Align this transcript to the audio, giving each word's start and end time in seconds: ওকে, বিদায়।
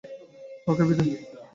ওকে, 0.67 0.83
বিদায়। 0.87 1.11